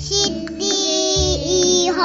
[0.00, 0.66] シティ
[1.84, 2.00] インフ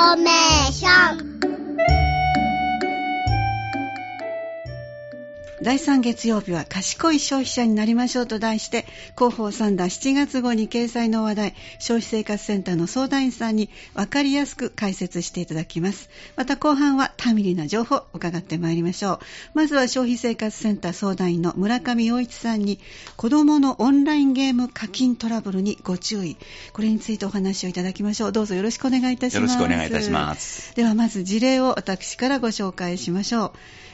[5.65, 8.85] 第3月曜日は賢い消費者になりましょうと題して
[9.17, 16.11] 広報サンダー7月号に掲載の話題消費生活センターの相談員さんに分かりやすく解説していただきます。
[16.35, 19.19] また後半はタミリな情報を伺ってまいりましょう。
[19.55, 22.79] まずは消費生活センター相談員の村上洋一さんに
[23.17, 26.37] 子どものオンラインゲーム課金トラブルにご注意。
[26.73, 28.31] これについてお話をいただきましょう。
[28.31, 29.53] どうぞよろしくお願いいたします。
[29.53, 30.75] よろしくお願いいたします。
[30.75, 33.51] ではまず事例を私からご紹介しましょう、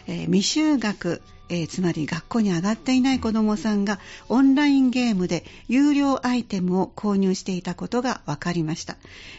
[0.08, 8.96] えー未就学えーつまり学校に上がっていない子どもさんがオンラインゲームで有料アイテムを購入していたことが分かりました。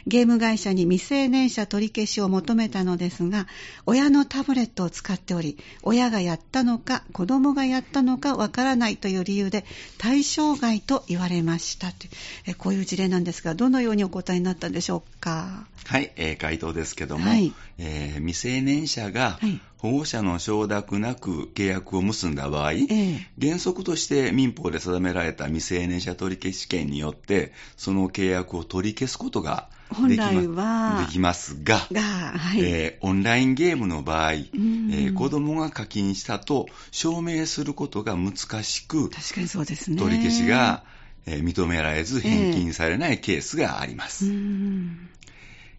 [0.07, 3.47] ゲーム会社に未成年者取り消しを求めたのですが
[3.87, 9.65] 親のタブレットを使っており親がやったのか子どもがやったのか分からないという理由で
[9.99, 12.11] 対象外と言われましたという
[12.49, 15.67] えーこういう事例なんですがどのようにお答えになったんでしょうか？
[15.87, 17.53] はい、えー回答ですけども、はい。
[17.79, 19.61] えー未成年者がはい。
[19.79, 23.27] 保護者の承諾なく契約を結んだ場合、ええ。
[23.41, 29.69] 原則として民法で定められた未成年者取消権によって、その契約を取り消すことが
[30.09, 34.49] でき,、本来はできますが、が、はい、えーオンラインゲームの場合、えん。
[34.51, 39.97] ー子供が課金したと証明することが難しく、確かにそうですね。
[39.99, 40.85] 取り消しが、
[41.27, 44.27] えー認められず返金されないケースがあります。
[44.27, 45.09] うん。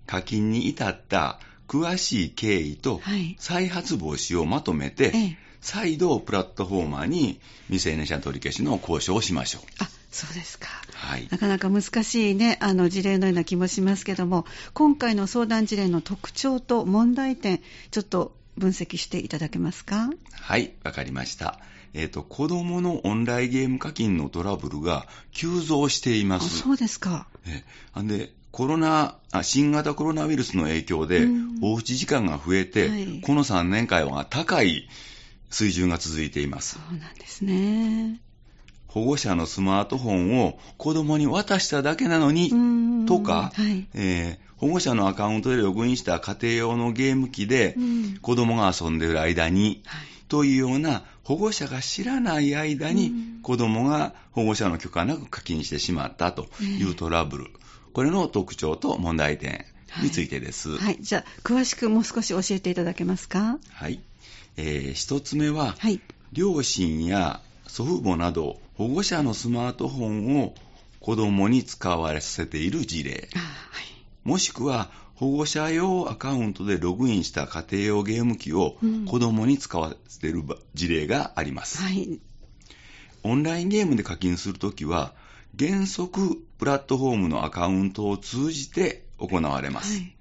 [0.06, 3.36] 課金に至った詳しい経緯とはい。
[3.40, 9.62] 再発防止をまとめて、ええ再度プラットフォーマーに未成年者取り消しの交渉をしましょう。
[9.80, 11.28] あそうですかはい。
[11.32, 20.10] なかなか難しいね、あの事例のような気もしますけども、今回の相談事例の特徴と問題点、ちょっと分析していただけますか？
[20.34, 21.60] はい、わかりました。
[21.94, 26.60] えっ、と、子供のオンラインゲーム課金のトラブルが急増していあます。
[26.60, 27.28] そうですか。
[27.48, 34.88] えあんで、コロナあ、新型コロナウイルスの影響でうん、おうち時間が増えて、はいこの3年間は高い
[35.54, 36.80] 水準が続いていますそ。
[36.96, 38.20] うなんですね。
[38.88, 43.88] 保護者のスマートフォンを子供に渡しただけなのに、うんとか、はい。
[43.94, 57.48] えー保護者のアカウントでログインした家庭用のゲーム機でうん子供が遊んでいる間に、はいというような保護者が知らない間にうん子供が保護者の許可なく課金してしまったというトラブル、
[57.92, 59.66] これの特徴と問題点
[60.02, 60.78] についてです。
[60.78, 60.98] はい。
[61.02, 63.60] じゃあ、詳しくもう少し教えていただけますか？
[63.70, 64.00] はい
[64.58, 66.00] えー一つ目は、はい。
[66.32, 70.54] 両親や祖父母など保護者のスマートフォンを
[71.00, 73.30] 子供に使わせている事例。
[73.36, 73.86] あはい。
[74.24, 80.44] もしくは保護者用アカウントでログインした家庭用ゲーム機をうん子供に使わせている
[80.74, 81.82] 事例があります。
[81.82, 82.20] はい。
[83.24, 85.14] オンラインゲームで課金するときは
[85.58, 89.94] 原則プラットフォームのアカウントを通じて行われます。
[89.94, 90.16] はい。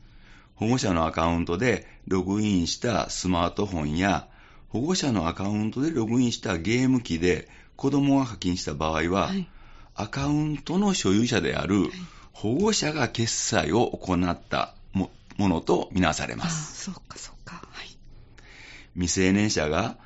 [0.63, 4.29] 保護者のアカウントでログインしたスマートフォンや
[4.69, 9.49] 保護者のアカウントでログインしたゲーム機で子供が課金した場合は、はい。
[9.97, 11.91] アカウントの所有者である
[12.33, 16.85] 保護者が決済を行ったもものとみなされあます。
[16.85, 17.57] そうか、そうか。
[17.57, 17.89] はい。
[18.95, 19.97] 未成年者が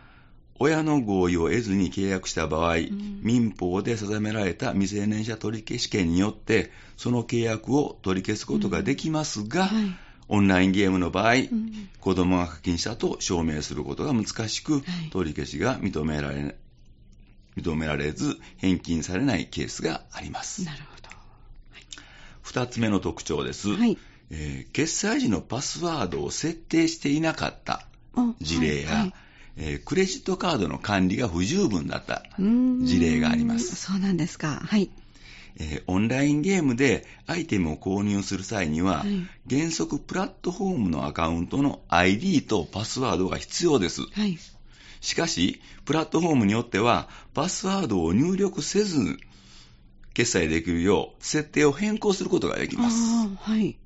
[0.58, 10.05] 親の合意を得ずに契約した場合、ん民法で定められた未成年者取消権によって、その契約を取り消すことができますが、はい。
[10.28, 16.54] オンラインゲームの場合、うん子供が課金したと証明することが難しく、はい取り消しが認められ
[17.56, 20.64] 認められず、返金されないケースがあります。
[20.64, 21.08] なるほど。
[22.42, 23.70] 二つ目の特徴です。
[23.70, 23.98] はい。
[24.30, 29.14] えー決済時のパスワードを設定していなかったあ事例や、はいはい
[29.56, 33.74] えークレジットカードの管理が不十分だった事例があります。
[33.74, 34.60] そうなんですか。
[34.64, 34.90] はい。
[35.58, 44.02] えーオンラインゲームでアイテムを購入する際には、はい原則プラットフォームのアカウントの ID とパスワードが必要です。
[44.02, 44.36] はい。
[45.00, 49.18] しかし、プラットフォームによっては、パスワードを入力せず、
[50.14, 52.96] 決済できるよう、設定を変更することができます。
[53.38, 53.76] はい。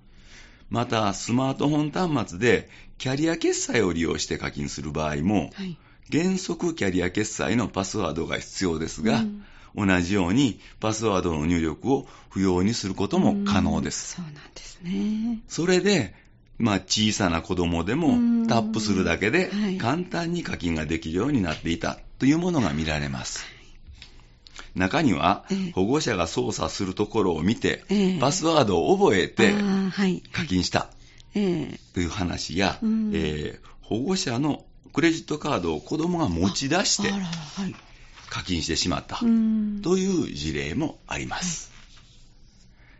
[0.70, 5.76] また、スマートフォン端末で、キャリア決済を利用して課金する場合も、はい。
[6.10, 9.44] 原則キャリア決済のパスワードが必要ですが、うん
[9.76, 14.16] 同じようにパスワードの入力を不要にすることも可能です。
[14.18, 15.38] うんそうなんですね。
[15.48, 16.14] それで、
[16.58, 23.44] まあ、小さな子供でうもんタップするだけではい簡単に課金ができるようになっていたというものが見られます。
[24.74, 29.52] 中にはええ保護者が操作するところを見てええパスワードを覚えて。
[30.32, 30.90] 課金した
[31.34, 37.10] ええという話や、うんえー保護者のクレジットカードを子供が持ち出して。
[38.30, 41.70] 課金してしまったうんという事例もあります。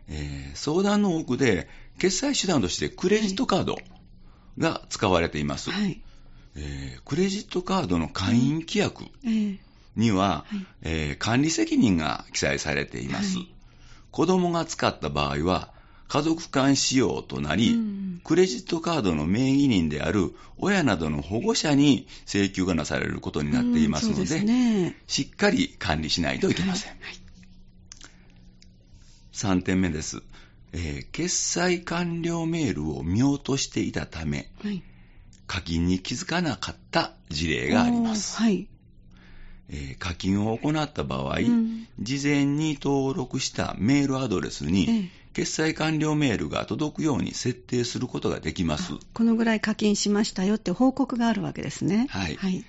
[0.09, 3.79] えー相談の多くで、決済手段としてクレジットカード
[4.57, 5.71] が使われています。
[5.71, 6.01] はい。
[6.55, 9.59] えークレジットカードの会員規約ええ
[9.95, 13.37] には、はいえー管理責任が記載されています。
[13.37, 13.47] はい
[14.11, 15.71] 子供が使った場合は、
[16.11, 24.95] 家族間使用となり、うんクレジットカードの名義人である親などの保護者に請求がなされることになっていますので、うんですね。
[25.07, 26.91] しっかり管理しないといけません。
[26.91, 27.21] はい
[29.33, 30.21] 3点目です。
[30.73, 34.83] えー決済完了メールを見落としていたため、はい。
[35.47, 38.37] 課金に気づかなかった事例があります。
[39.69, 48.93] えー課金を行った場合、うん事前に登録したメールアドレスに、ええ決済完了メールが届くように設定することができます。
[49.13, 52.07] このぐらい課金しましたよって報告があるわけですね。
[52.09, 52.65] はいはい。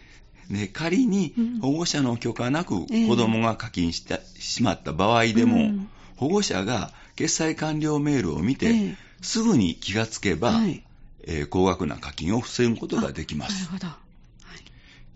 [0.48, 10.84] ね、仮にうん保護者の許可なくええ子供が課金したしまった場合でも、うん保護者が決済完了メールを見て、ええすぐに気がつけば、はい。
[11.24, 13.64] えー高額な課金を防ぐことができます。
[13.64, 13.86] なるほど。
[13.88, 13.96] はい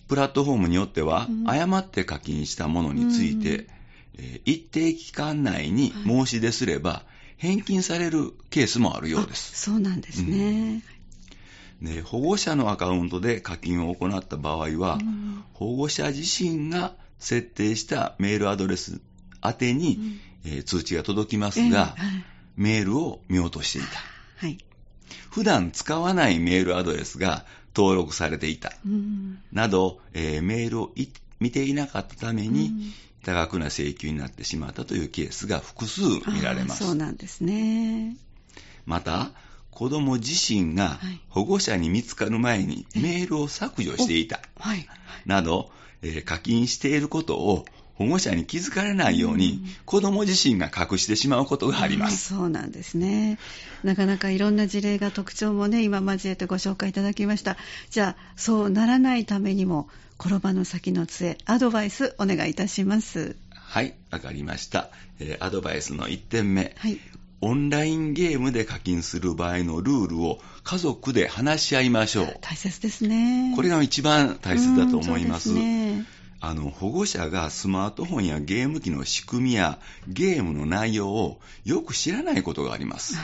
[0.08, 3.66] プラットフォームによっては、うん誤って課金したものについて、うん
[4.18, 7.04] えー一定期間内に申し出すれば、
[7.36, 9.52] 返金されるケースもあるようです。
[9.54, 10.82] あそうなんですね。
[11.80, 19.00] ね、保護者のアカウントで課金を行った場合は、うん保護者自身が設定したメールアドレス
[19.42, 20.20] 宛てに、うん
[20.52, 21.94] えー通知が届きますええが、はい
[22.56, 23.88] メールを見落としていた。
[24.36, 24.58] はい。
[25.30, 27.44] 普段使わないメールアドレスが
[27.76, 28.72] 登録されていた。
[28.86, 32.92] うんなど、えーメールをい見ていなかったために、うん
[33.26, 36.84] 多額な請求になってしまったというケースが複数見られます。
[36.84, 38.16] そうなんですね。
[38.84, 39.32] また、
[39.72, 44.40] 子供自身がはい保護者に見つかる前にメールを削除していた。
[44.60, 44.86] はい。
[45.26, 47.64] など、えー課金していることを
[47.94, 52.34] 保護者に気づかれないように、うん子供自身が隠してしまうことがあります。
[52.34, 53.38] そうなんですね。
[53.82, 57.56] なかなかいろんな事例が特徴もね、今交えてご紹介いただきました。
[57.90, 59.88] じゃあ、そうならないためにも、
[60.18, 63.36] 転ばぬ先の杖、アドバイスお願いいたします。
[63.52, 64.90] はい、わかりました、
[65.20, 66.74] えーアドバイスの1点目。
[66.78, 66.98] はい。
[67.42, 72.36] オンラインゲームで課金する場合のルールを家族で話し合いましょう。
[72.40, 73.52] 大切ですね。
[73.54, 75.50] これが一番大切だと思います。
[76.40, 79.78] あの保護者がスマートフォンやゲーム機の仕組みや
[80.08, 83.16] ゲームの内容をよく知らないことがあります。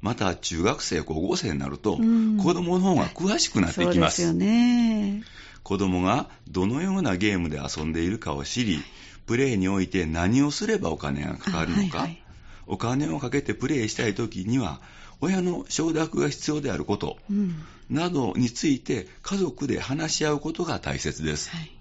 [0.00, 4.22] また中学生、高校生になると、うん子供の方が詳しくなっていきます。
[4.22, 5.22] そうですよね。
[5.66, 8.78] 子供がどのようなゲームで遊んでいるかを知り、
[9.26, 12.22] プレイにおいて何をすればお金がかかるのか、あはいはい
[12.68, 14.80] お金をかけてプレイしたいときには、
[15.20, 17.64] 親の承諾が必要であること、うん。
[17.90, 21.50] などについて家族で話し合うことが大切です。
[21.50, 21.72] はい。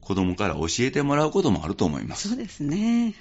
[0.00, 2.28] 子供から教えてもらうこともあると思います。
[2.28, 3.14] そうですね。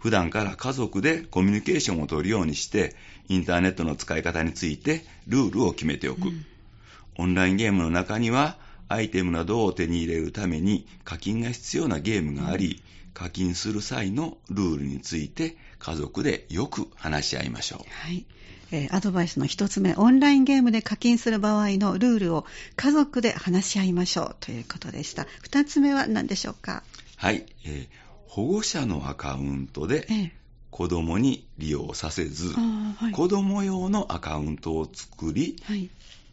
[0.00, 2.96] 普段から家族でコミュニケーションを取るようにして、
[3.28, 6.30] インターネットの使い方についてルールを決めておく。
[6.30, 6.46] うん
[7.20, 8.56] オンラインゲームの中には、
[8.90, 12.82] アイテムなどを手に入れるために課金が必要なゲームがあり、
[13.14, 17.78] 課金する際のルールについて家族でよく話し合いましょう。
[17.88, 18.26] はい。
[18.72, 22.44] えーアドバイスの一つ目、オンラインゲームで課金する場合のルールを
[22.76, 25.26] 家族で話し合いましょうということでした。
[25.42, 26.82] 二つ目は何でしょうか？
[27.16, 27.88] はい、えー
[28.26, 30.32] 保護者のアカウントでええ
[30.70, 33.12] 子供に利用させず、あーはい。
[33.12, 35.90] 子供用のアカウントを作り、はい。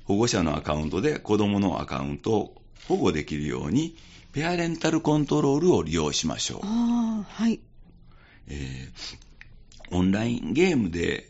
[0.08, 3.96] 保護者のアカウントで子供のアカウントを保護できるように、
[4.32, 6.60] ペアレンタルコントロールを利用しましょう。
[6.64, 7.60] ああ、はい。
[8.48, 9.28] えー
[9.90, 11.30] オンラインゲームで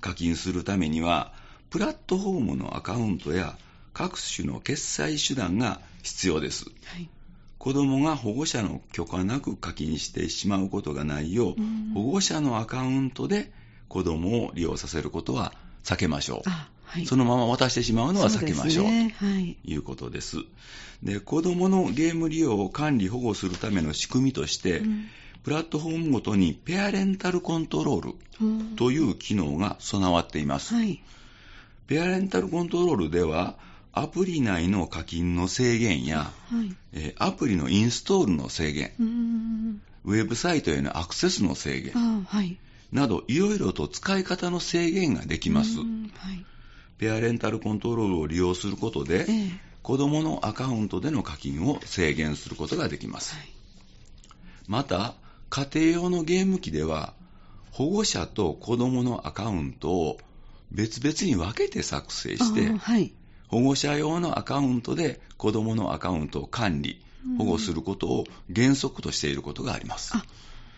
[0.00, 1.32] 課金するためには、
[1.70, 3.56] プラットフォームのアカウントや
[3.94, 6.64] 各種の決済手段が必要です。
[6.64, 7.08] はい。
[7.58, 13.52] 子供が保護者の許可なく課金してしまうことがないよう、うん保護者のアカウントで
[13.88, 15.52] 子供を利用させることは
[15.84, 16.42] 避けましょう。
[16.46, 17.06] あ、はい。
[17.06, 18.84] そのまま渡してしまうのは避けましょう。
[18.84, 19.14] ね。
[19.18, 19.56] はい。
[19.64, 20.36] ということです。
[21.02, 25.08] で、子供のゲーム利用を管理保護するための仕組みとして、うん
[25.42, 30.72] プラットフォームごとにペアレンタルコントロールうんという機能が備わっています。
[30.72, 31.02] はい。
[31.88, 33.56] ペアレンタルコントロールでは、
[33.92, 36.76] アプリ内の課金の制限や、はい。
[36.92, 39.80] えーアプリのインストールの制限。
[40.04, 42.56] ウェブサイトへのアクセスの制限はい。
[42.92, 45.82] など、いろいろと使い方の制限ができますう。
[45.82, 46.44] んはい。
[47.02, 53.34] ペアレンタルコントロールを利用することで、ええ子供のアカウントでの課金を制限することができます。
[53.34, 53.48] はい。
[54.68, 55.16] また、
[55.50, 57.14] 家庭用のゲーム機では、
[57.72, 60.18] 保護者と子供のアカウントを
[60.70, 63.12] 別々に分けて作成してはい。
[63.48, 67.02] 保護者用のアカウントで子供のアカウントを管理、
[67.36, 70.16] 保護することを原則としていることがあります。
[70.16, 70.24] あ、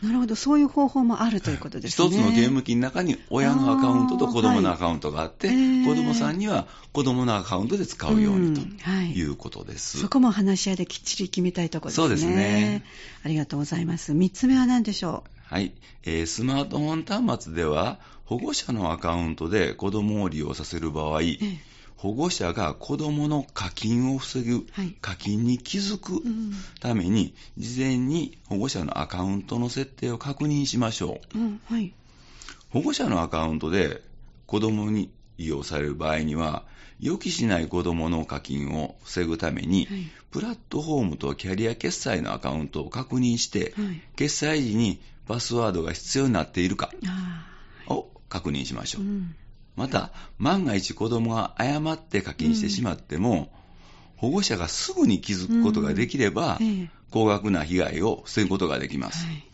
[0.04, 2.08] なるほど、そういう方法もあるということですね。
[2.08, 9.98] 一つのゲーム機の中に親のアカウントと子供のアカウントがあって、はいえー子供さんには子供のアカウントで使うようにうんはいということです。
[9.98, 12.06] そこも話し合いできっちり決めたいところですね。
[12.06, 12.84] そうですね。
[13.24, 14.12] ありがとうございます。
[14.12, 15.72] 三つ目は何でしょはい、
[16.04, 21.22] えースマートフォン端末では保護者のアカウントで子供を利用させる場合、う。
[21.22, 31.38] ええ保護者が子供の課金を防ぐ、はい課金に気づくうんために、事前に保護者のアカウントの設定を確認しましょう。
[31.38, 31.92] うん、はい。
[32.70, 34.02] 保護者のアカウントで
[34.46, 36.64] 子供に利用される場合には、
[37.00, 47.46] 予期しない子供の課金を防ぐために、はいプラットフォームとキャリア決済のアカウントを確認して、はい決済時にパスワードが必要になっているかあ
[47.86, 49.04] を確認しましあ、ょう。
[49.04, 49.36] うん。
[49.76, 53.52] また、万が一子供が誤って課金してしまっても、
[54.16, 59.26] 保護者がすぐに気づくことができれば、ええ高額な被害を防ぐことができます。
[59.26, 59.44] はい。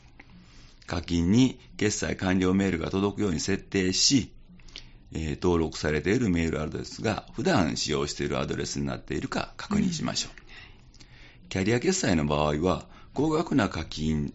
[0.86, 4.32] 課金に決済完了メールが届くように設定し、
[5.12, 11.48] えー登録されているメールアドレスが普段使用しているアドレスになっているか確認しましょう。
[11.50, 14.32] キャリア決済の場合は、高額な課金、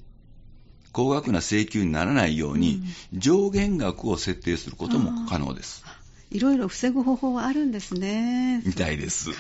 [0.96, 5.84] 高額な請求にならないように、上限額を設定することも可能です。
[6.32, 8.62] いろいろ防ぐ方法はあるんですね。
[8.66, 9.32] みたいです。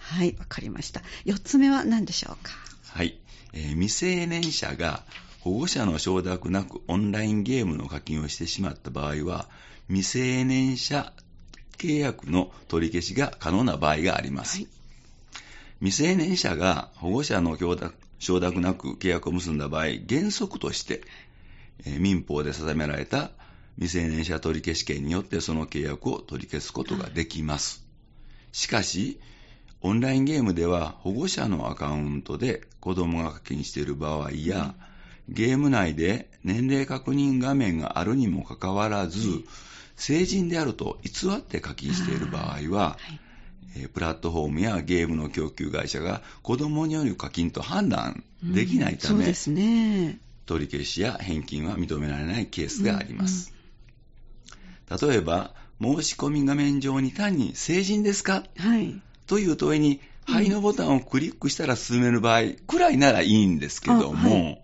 [0.00, 1.02] はい、わかりました。
[1.24, 2.50] 四つ目は何でしょうか？
[2.88, 3.16] はい、
[3.52, 5.04] えー未成年者が
[5.38, 9.48] 保護者の承諾なくオンラインゲームの課金をしてしまった場合は、
[9.86, 11.12] 未成年者
[11.76, 14.56] 契約の取り消しが可能な場合があります。
[14.56, 14.68] はい
[15.80, 17.56] 未成年者が保護者の
[18.18, 21.02] 承諾なく契約を結んだ場合、原則として、
[21.84, 23.30] え民法で定められた
[23.76, 27.84] 未成年者取消権によってその契約を取り消すことができます。
[28.52, 29.20] しかし、
[29.80, 34.74] オンラインゲームでは保護者のアカウントで子供が課金している場合や、
[35.28, 39.44] ゲーム内で年齢確認画面があるにもかかわらず、
[39.94, 42.98] 成人であると偽って課金している場合は、
[43.76, 50.18] えープラットフォームやゲームの供給会社が子供による課金と判断できないため、うんそうですね。
[50.46, 53.52] 取り消しや返金は認められないケースがあります。
[55.00, 58.44] 例えば、申し込み画面上に単に成人ですか？
[58.56, 59.00] はい。
[59.26, 64.62] という問いに、はいのボタンをクリックしたら進める場合くらいならいいんですけども、あはい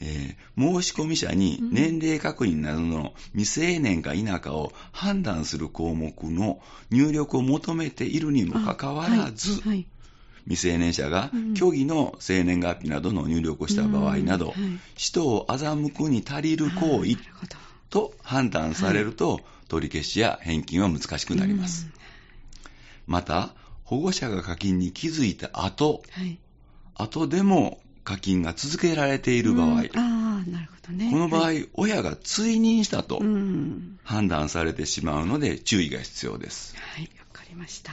[0.00, 6.60] えー申し込み者に年齢確認などの未成年か否かを判断する項目の
[6.90, 9.86] 入力を求めているにもかかわらず、はいはい。
[10.44, 11.56] 未成年者がうん。
[11.56, 14.78] 虚偽の生年月日などの入力をした場合など、うんはい。
[14.94, 17.16] 人を欺くに足りる行為
[17.90, 21.88] と判断されると、取り消しや返金は難しくなります。
[23.06, 26.02] また、保護者が課金に気づいた後。
[26.94, 31.10] 後でも課金が続けられている場合、うんああ、なるほどね。
[31.10, 33.98] この場合、はい親が追認したとうん。
[34.04, 36.76] 判断されてしまうので注意が必要です。
[36.76, 37.92] はい、わかりました。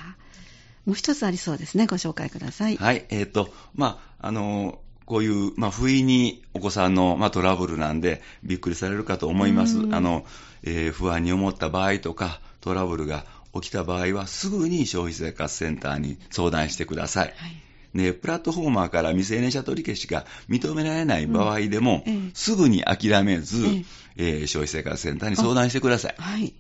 [0.86, 1.88] もう一つありそうですね。
[1.88, 2.78] ご紹介ください。
[2.78, 9.78] はい、えっ、と、まあ、あの、こういう、まあ、不意にお子さんの、まあ、トラブルなんで、びっくりされるかと思います。
[9.78, 10.26] うんあの、
[10.64, 17.34] えー不安に思った場合とか、トラブルが起きた場合は、すぐに消費生活センターに相談してください。
[17.36, 17.62] はい。
[17.94, 23.84] ね、プラットフォーマーから未成年者取り消しが認められない場合でも、うんええすぐに諦めず、ええ
[24.18, 26.16] えー消費生活センターに相談してください。
[26.18, 26.54] はい。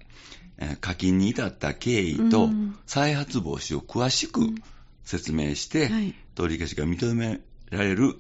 [0.58, 4.42] えー課金に至った経緯とうん再発防止を詳しく
[5.04, 8.18] 説明して、はい取り消しが認められる、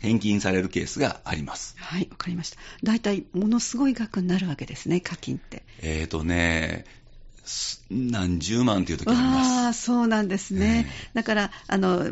[0.00, 1.76] 返金されるケースがあります。
[1.78, 2.58] はい、わかりました。
[2.82, 5.62] 大体、ものすごい額になるわけですね、課金って。
[5.82, 7.03] えーとね、す
[7.90, 9.50] 何十万という時あります。
[9.50, 10.86] ああ、そうなんですね。
[10.88, 12.06] えだから、あの、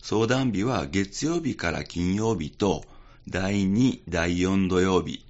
[0.00, 2.84] 相談日は月曜日から金曜日と、
[3.28, 5.26] 第2、第4土曜日。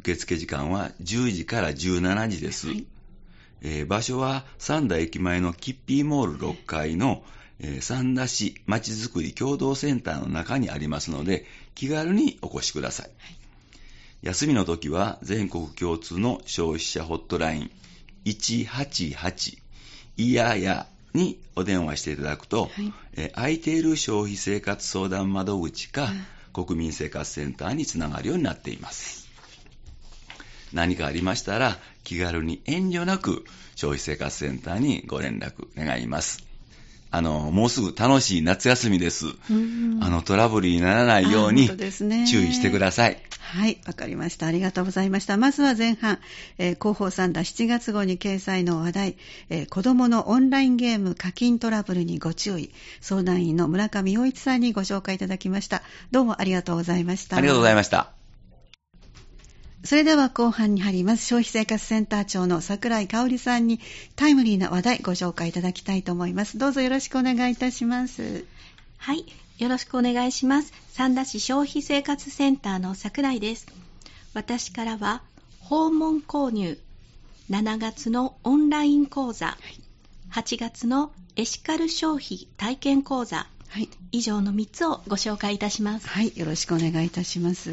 [0.00, 2.68] 受付時間は10時から17時です。
[2.68, 2.84] はい
[3.62, 7.22] えー場所は三田駅前のキッピーモール6階の、
[7.62, 13.10] えー三田市まちづくり共同センターの中にありますので、気軽にお越しください。
[14.22, 17.70] 休みの時は全国共通の消費者ホットライン
[18.26, 19.58] 188
[20.18, 26.08] いややにお電話していただくと、はいえー空いている消費生活相談窓口か、
[26.52, 29.28] 国民生活センターにつながるようになっています。
[30.72, 36.49] 何かありましたら、気軽に遠慮なく消費生活センターにご連絡願います。
[37.10, 39.26] あの、もうすぐ楽しい夏休みです。
[39.50, 43.20] うんあの、トラブルにならないようあにね注意してください。
[43.40, 44.46] はい、わかりました。
[44.46, 45.36] ありがとうございました。
[45.36, 46.20] まずは前半、
[46.58, 49.16] えー広報サンダー7月号に掲載の話題、
[49.48, 55.82] えー子供のオンラインゲーム課金トラブルにご注意、相談員の村上洋一さんにご紹介いただきました。
[56.12, 57.36] どうもありがとうございました。
[57.36, 58.19] ありがとうございまました。
[59.82, 61.26] それでは後半に入ります。
[61.26, 63.80] 消費生活センター長の桜井香織さんに
[64.14, 66.58] タイムリーな話題ご紹介いただきたいと思います。
[66.58, 68.44] どうぞよろしくお願いいたします。
[68.98, 69.24] はい、
[69.58, 70.74] よろしくお願いします。
[70.92, 73.66] 三田市消費生活センターの桜井です。
[74.34, 75.22] 私からは、
[75.60, 76.78] 訪問購入、
[77.48, 79.56] 7月のオンライン講座、
[80.30, 83.88] 8月のエシカル消費体験講座、はい。
[84.12, 86.08] 以上の3つをご紹介いたします。
[86.08, 87.72] はい、よろしくお願いいたします。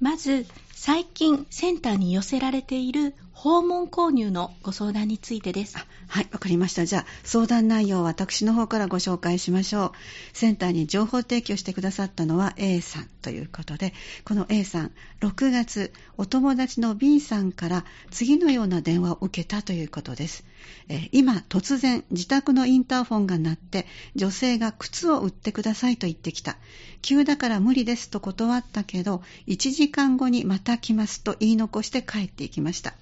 [0.00, 5.76] まず、最近センターに寄せられている訪問購入のご相談についてです。
[5.76, 6.86] はい、わかりました。
[6.86, 9.92] じゃあ、相談内容を私の方からご紹介しましょう。
[10.32, 13.92] センターに情報提供してくださったのは A さんということで、
[14.24, 20.44] この A さん、6月、お友達の B さんから次のような電話を受けたということです。
[20.88, 26.56] え今、突然、自宅のインターフォンが鳴って、女性が靴を売ってくださいと言ってきた。
[27.02, 32.94] 急だから無理ですと断ったけど、1時間後にまた来ますと言い残して帰っていきました。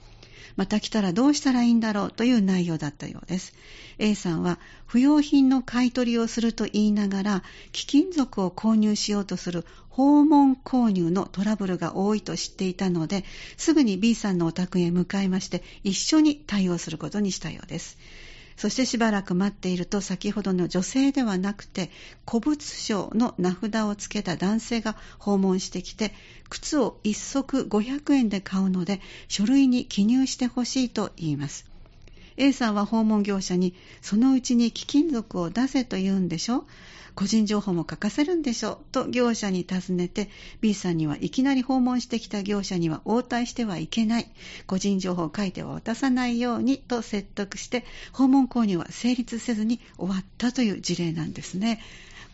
[0.57, 3.55] また来たらどうしたらいいんだろうという内容だったようです。
[3.99, 7.43] A さんは不要品の買い取りをすると言いながら
[7.73, 13.25] 貴金属を購入しようとする訪問購入のトラブルが多いと知っていたので、
[13.57, 17.99] すぐに B さんのお宅へ向かいまして一緒に対応することにしたようです。
[18.63, 21.91] そしてしばらく待っていると先ほどの女性ではなくて
[22.25, 26.15] 古物商の名札をつけた男性が訪問してきて
[26.49, 31.67] 靴を1足500円で買うので書類に記入してほしいと言います。
[32.37, 36.65] A さんは訪問業者にそのうちに貴金属を出せと言うんでしょ？
[37.15, 44.31] 個人情報も書かせるんでしょと業者に尋ねて B さんにはいきなり訪問してきた業者には応対してはいけない。
[44.67, 51.81] 個人情報を書いては渡さないようにと説得して訪問購入は成立せずに終わったという事例なんですね。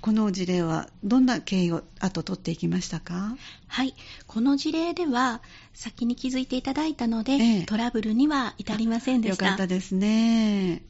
[0.01, 3.37] この事例はどんな経緯を後取っていきましたか？
[3.67, 3.97] はい、
[4.29, 5.43] この事例では
[5.75, 7.65] 先に気づいていただいたので、ええ。
[7.65, 9.47] トラブルには至りませんでよした。
[9.47, 10.83] かったですね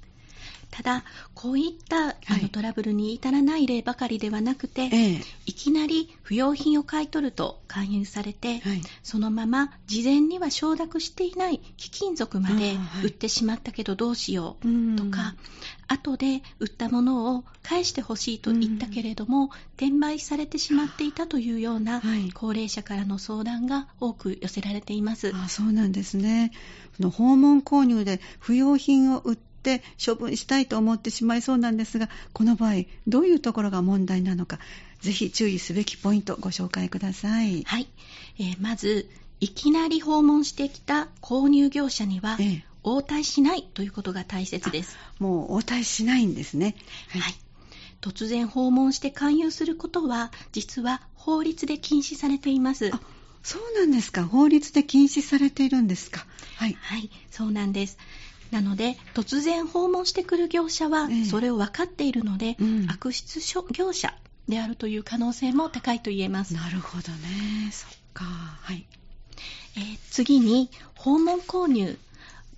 [0.71, 1.05] ただ、
[1.35, 2.43] こういった、あはい。
[2.43, 5.21] のトラブルに至らない例ばかりではなくて、ええ。
[5.47, 8.83] いきなり不要品を買い取ると勧誘されて、はい。
[9.03, 14.97] そのまま事前には承諾していない貴金属まで売ってしまったけどどうしよううん。
[14.97, 15.35] とか、
[15.89, 22.31] 後で売ったものを返してほしいと言ったけれども、転売されてしまっていたというようなはい。
[22.33, 25.33] 高齢者からの相談が多く寄せられています。
[25.35, 26.53] あそうなんですね。
[27.01, 29.48] 訪問購入で不要品を売って
[30.05, 34.59] 処分したいと思ってしまいそうなんですが、この場合、どういうところが問題なのか、
[35.01, 37.63] ぜひ注意すべきポイントご紹介ください。
[37.65, 37.89] はい、
[38.39, 39.09] えーまず
[39.41, 44.97] いきなり訪問してきた購入業者には、ええ応対しないということが大切です。
[45.19, 46.75] もう応対しないんですね。
[47.09, 47.35] はい、
[48.01, 52.91] 突然訪問して勧誘することは実は法律で禁止されています。
[52.95, 53.01] あ
[53.43, 54.25] そうなんですか。
[54.25, 56.27] 法律で禁止されているんですか。
[56.57, 56.77] はい。
[56.81, 57.99] はい、そうなんです。
[58.51, 63.41] なので、突然訪問してくる業者はええ、それを分かっているので、うん悪質
[63.73, 64.15] 業者
[64.49, 66.55] であるという可能性も高いと言えます。
[66.55, 67.71] なるほどね。
[67.71, 68.25] そっか。
[68.25, 68.87] はい。
[69.77, 71.99] えー次に、訪問購入。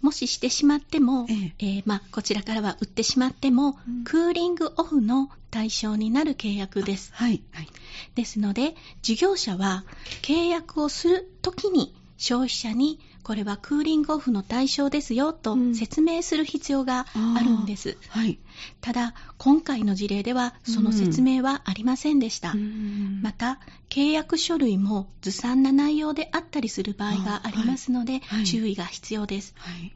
[0.00, 7.11] もししてしまっても、えええーまあ、こちらからは売ってしまっても、うんクーリングオフの対象になる契約です。
[7.12, 7.42] はい。
[7.53, 7.68] はい。
[8.14, 9.85] ですので、事業者は
[10.22, 17.96] 契約をするときに消費者にこれはクーリングオフの対象ですよとうん説明する必要があるんです。
[18.11, 18.38] はい。
[18.83, 22.52] ただ、今回の事例ではその説明はありませんでした。
[22.52, 29.54] うんまた、契約書類もずさんな内容であったりする場合がありますので、注意が必要です。
[29.56, 29.92] はい。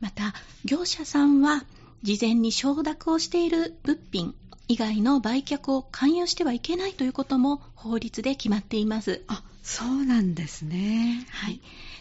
[0.00, 1.64] また、業者さんは
[2.02, 4.34] 事前に承諾をしている物品
[4.68, 9.22] 以外の売却を勧誘してはいけないということも法律で決まっています。
[9.26, 11.26] あ、そうなんですね。
[11.30, 11.60] はい。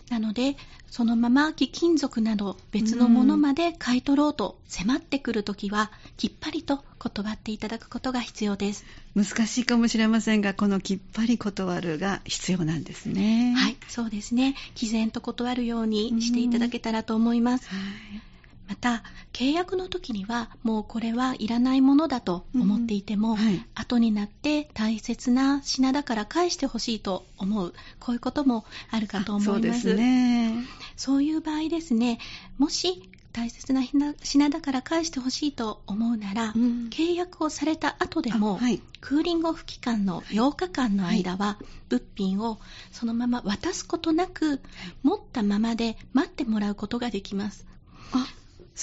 [0.09, 0.57] なので、
[0.91, 8.83] そのまま貴金属など別のものまで買い取ろうと迫ってくるときは、きっぱりと断っていただくことが必要です。
[9.15, 13.55] 難しいかもしれませんが、このきっぱり断るが必要なんですね。
[13.57, 14.55] はい、そうですね。
[14.75, 17.69] 毅然と断るようにしていただけたらと思います。
[17.69, 18.32] はい。
[18.67, 23.35] また契約の時にはもうこれはいらないものだと思っていても、うん。
[23.35, 23.65] はい。
[23.75, 27.73] 後になって大切な品だから返してほしいと思う。
[27.99, 29.59] こういうこともあるかと思います。
[29.59, 30.65] そうですね。
[30.95, 32.19] そういう場合ですね
[32.59, 36.89] もし大切な品品だから返してほしいと思うなら、うん。
[36.89, 38.81] 契約をされた後でも、あはい。
[39.01, 41.57] クーリングオフ期間の8日間の間は、
[41.89, 42.59] 物品を
[42.91, 44.61] そのまま渡すことなく、
[45.01, 47.65] 持ったままで待ってもらうことができます。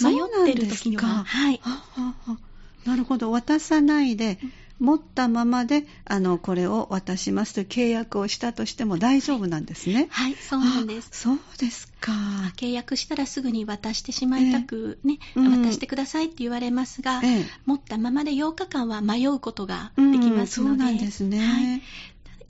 [0.04, 0.84] あ、迷ってるですか。
[0.84, 1.60] 時には、はい。
[1.62, 2.38] ははは
[2.84, 3.30] なるほど。
[3.30, 4.38] 渡さないで、
[4.78, 10.08] 持ったままで、あの、これを渡しますという契約をしたとしても大丈夫なんですね。
[10.10, 11.14] はい、そうなんですあ。
[11.14, 12.12] そうですか。
[12.56, 21.38] 契約したらすぐに渡してしまいたく、ね、うん渡してくださいって言われますが、ええ持ったままで8日間は迷うことがうんできますので、そうなんですね。
[21.38, 21.82] はい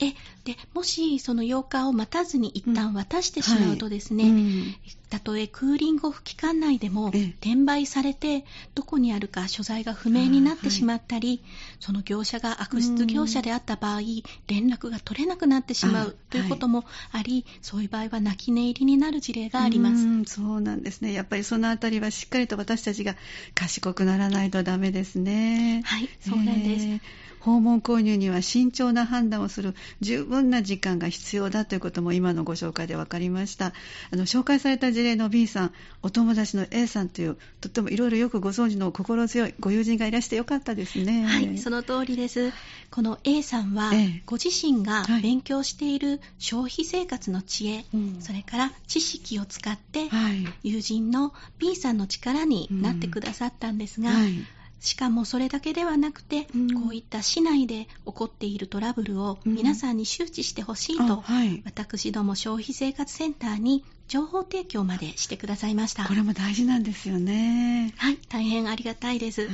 [0.01, 4.75] えでもしその8日を待たずに一旦渡してしまうとですね、うん
[5.11, 11.43] たとえクーリングオフ期間内でもええ転売されてどこにあるか所在が不明になってしまったり、
[11.81, 13.99] その業者が悪質業者であった場合、
[14.47, 20.01] 連絡が取れなくなってしまあうということもあり、そういう場合は泣き寝入りになる事例があります。
[20.03, 21.11] うんそうなんですね。
[21.11, 23.15] やっぱりそのあたりはしっかりと私たちが
[23.53, 25.81] 賢くならないとダメですね。
[25.83, 26.85] はい、そうなんです。
[26.85, 27.01] えー
[27.41, 33.73] 訪問購入には慎重な判断をする十分な時間が必要だということも今のご紹介で分かりました。
[34.11, 41.25] あの紹介された事例の B さんお友達の A さんというとってもいろいろよくご存知の心強いご友人がいらしてよかったですね。
[41.25, 42.53] はい、その通りです。
[42.91, 45.21] この A さんはええ、ご自身がはい。
[45.21, 48.21] 勉強している消費生活の知恵、うん。
[48.21, 50.45] それから知識を使って、はい。
[50.63, 54.33] 友人の B さんの力になってくださったんですが、はい
[54.81, 56.81] しかもそれだけではなくて、うん。
[56.81, 59.53] こういった市内で起こっているトラブルをうん。
[59.53, 61.61] 皆さんに周知してほしいあと、はい。
[61.65, 66.05] 私ども消費生活センターに情報提供までしてくださいました。
[66.05, 67.93] これも大事なんですよね。
[67.97, 69.41] はい、大変ありがたいです。
[69.41, 69.51] はい。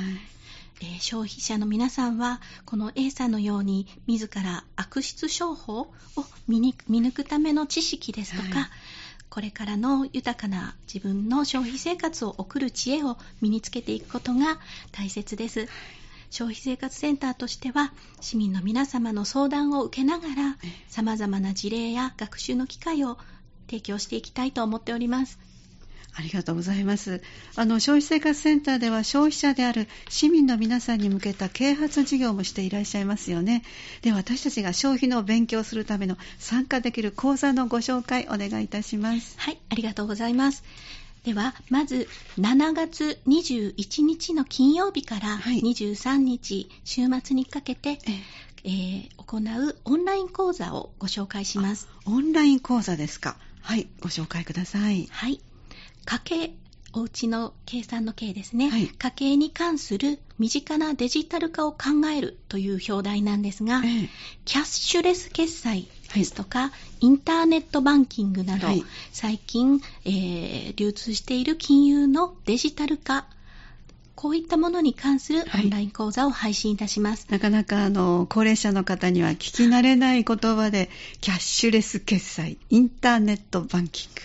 [0.80, 5.88] えー消費者の皆さんはこの A さんのように自ら悪質商法を
[6.46, 8.68] 見抜くための知識ですとか、はい
[9.38, 14.58] これからの豊かな自分の消費生活を送る知恵を身につけていくことが
[14.90, 15.68] 大切です。
[16.28, 23.16] 消費生活センターとしては市民の皆様の相談を受けながらええ様々な事例や学習の機会を
[23.70, 25.38] 提供していきたいと思っております。
[26.18, 27.22] ありがとうございます。
[27.54, 33.62] あの消費生活センターでは消費者である市民の皆さんに向けた啓発事業もしていらっしゃいますよね。
[34.02, 39.34] では私たちが消費の勉強をするための参加できる講座のご紹介お願いいたします。
[39.38, 40.64] はい、ありがとうございます。
[41.22, 47.98] では、まず、7月21日の金曜日からはい23日、週末にかけて、え
[48.64, 51.86] えー行うオンライン講座をご紹介します。
[52.06, 53.36] オンライン講座ですか。
[53.60, 55.06] はい、ご紹介ください。
[55.10, 55.40] はい。
[56.08, 56.50] 家計、
[56.94, 58.86] おうちの計算の計ですね、はい。
[58.86, 61.78] 家計に関する身近なデジタル化を考
[62.16, 64.08] えるという表題なんですが、ええ。
[64.46, 73.26] キャッシュレス決済ですとか、インターネットバンキングなど、はい最近、えー流通している金融のデジタル化、
[74.14, 75.64] こういったものに関するはい。
[75.64, 77.26] オンライン講座を配信いたします。
[77.28, 80.88] なかなかあの高齢者の方には聞き慣れない言葉で
[81.20, 84.22] キャッシュレス決済、インターネットバンキング、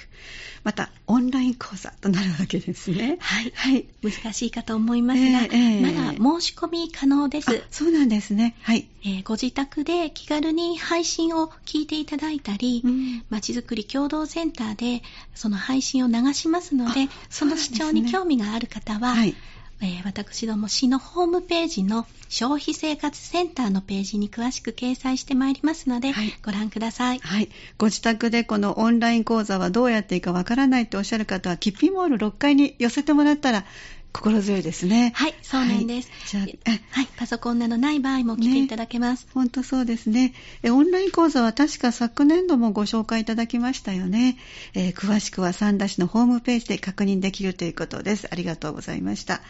[0.64, 3.18] またオンライン講座となるわけですね。
[3.20, 3.86] はいはい。
[4.02, 7.52] 難しいかと思いますが、えーえーまだ申し込み可能です。
[7.52, 8.56] あそうなんですね。
[8.62, 8.88] はい。
[9.04, 15.04] えーご自宅で気軽に配信を聞いていただいたり、うんまちづくり共同センターで
[15.36, 19.36] その配信を流しますのであその視聴に興味がある方は、はい。
[19.82, 27.20] えー私ども市のホームページの消費生活センターのページに詳しく掲載してまいりますので、はいご覧ください。
[27.20, 27.50] はい。
[27.78, 33.66] ご自宅でこのオンライン講座はどうやっていいかわからないとおっしゃる方は、キッピーモール6階に寄せてもらったら
[34.14, 35.12] 心強いですね。
[35.16, 36.10] はい、そうなんです。
[36.10, 39.28] はいじゃあえはい、パソコンなどない場合も来ていただけます。
[39.34, 40.70] 本当そうですねえ。
[40.70, 44.38] オンライン講座は確か昨年度もご紹介いただきましたよね。
[44.76, 48.28] えー詳しくは三田市のホームページで確認できるということです。
[48.32, 49.42] ありがとうございました。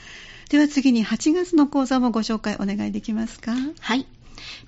[0.49, 3.53] では次に8月の講座もご紹介お願いできますか？
[3.79, 4.05] はい。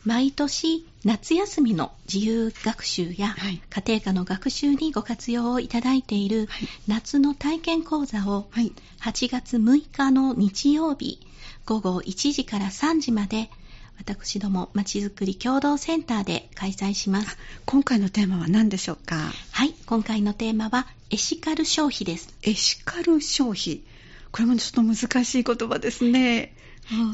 [0.05, 8.71] 毎年夏休みの自由学習やはい家庭科の学習にご活用をいただいているはい夏の体験講座をはい。
[9.01, 11.19] 8月6日の日曜日
[11.65, 13.49] 午後1時から3時まで
[13.97, 17.37] 私どもまちづくり共同センターで開催します。
[17.65, 19.15] 今回のテーマは何でしょうか？
[19.51, 22.35] はい、今回のテーマはエシカル消費です。
[22.43, 23.81] エシカル消費。
[24.31, 26.53] これもちょっと難しい言葉ですね。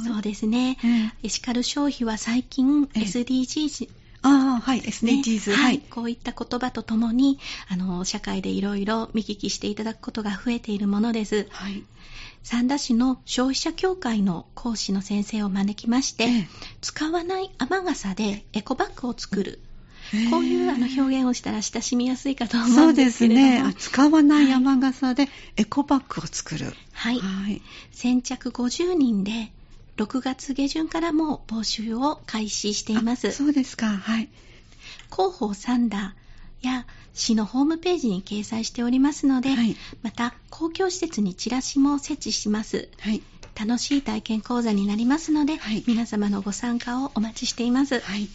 [0.06, 0.78] そうですね。
[0.84, 3.90] ええエシカル消費は最近ええ SDGs
[4.24, 5.80] ああ、はい、SDGs、ねはい。
[5.80, 11.48] こういった言葉とともに、あの、社会でいろいろ見聞きしていただくことが増えているものです。
[11.50, 11.84] はい。
[12.44, 16.48] 三田市の消費者協会の講師の先生を招きまして、ええ
[16.82, 19.60] 使わない雨傘でエコバッグを作る。
[20.14, 23.48] へえこういうあの表現をしたら親しみやすいかと思そううんでですけれども。
[23.48, 23.70] すね。
[23.70, 26.74] あ使わない雨傘でエコバッグを作る。
[26.94, 27.20] はい。
[27.20, 27.62] はい。
[27.92, 29.52] 先着50人で、
[30.02, 33.28] 6月下旬からも募集を開始しています。
[33.28, 33.88] あそうですか。
[33.88, 34.30] はい。
[35.12, 42.90] 広報サンダーや市のホームページに掲載しておりますので、はいまた公共施設にチラシも設置します。
[43.00, 43.22] はい。
[43.54, 48.00] 楽しい体験講座になりますので、はい皆様のご参加をお待ちしています。
[48.00, 48.28] はい。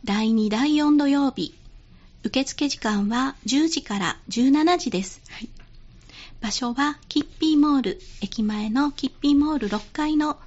[0.04, 1.54] 第2第4土曜日
[2.24, 5.48] 受付時間は10時から17時ですはい。
[6.40, 10.38] 場所はキッピーモール駅前のキッピーモール6階の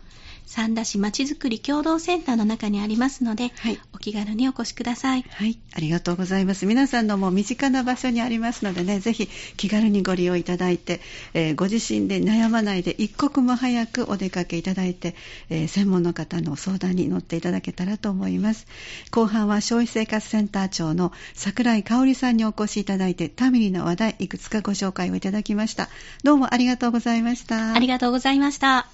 [0.45, 6.65] 三田市まちづくり共同センターの中にありますので、はいお気軽にお越しくださいはい、ありがとうございます。
[6.65, 9.27] 皆さんのもう身近な場所にありますのでね、ぜひ
[9.57, 11.01] 気軽にご利用いただいて、
[11.33, 15.15] えーご自身で悩まないで一刻も早くお出かけいただいて、
[15.49, 18.67] えー専門の方の相談に乗っていただけたらと思います。
[19.11, 25.89] 後半は消費生活センター長の桜井香織さんにお越しいただいて、タミリの話題いくつかご紹介をいただきました。
[26.23, 27.73] どうもありがとうございました。
[27.73, 28.87] ありがとうございました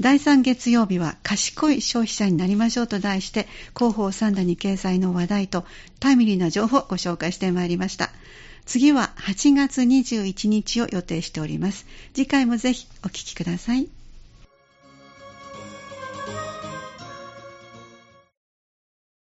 [0.00, 5.64] 第3月曜日は賢い消費者になりましょうと題して広報サンダに掲載の話題と
[5.98, 8.10] タイムリーな情報をご紹介してまいりました。
[8.64, 11.84] 次は8月21日を予定しております。
[12.14, 13.88] 次回もぜひお聞きください。